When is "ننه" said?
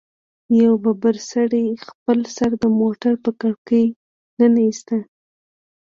4.39-4.61